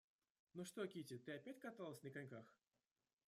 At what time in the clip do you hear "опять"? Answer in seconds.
1.33-1.59